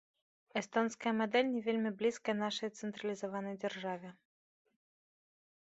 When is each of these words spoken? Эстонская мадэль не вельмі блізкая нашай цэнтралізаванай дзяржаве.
Эстонская 0.61 1.13
мадэль 1.19 1.51
не 1.55 1.61
вельмі 1.67 1.91
блізкая 2.01 2.35
нашай 2.39 2.69
цэнтралізаванай 2.79 3.55
дзяржаве. 3.61 4.15